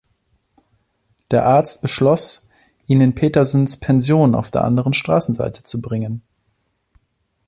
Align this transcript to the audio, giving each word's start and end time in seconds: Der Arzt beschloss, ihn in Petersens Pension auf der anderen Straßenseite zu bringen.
Der 1.29 1.45
Arzt 1.45 1.83
beschloss, 1.83 2.47
ihn 2.87 3.01
in 3.01 3.13
Petersens 3.13 3.77
Pension 3.77 4.33
auf 4.33 4.49
der 4.49 4.63
anderen 4.63 4.95
Straßenseite 4.95 5.61
zu 5.61 5.79
bringen. 5.79 6.23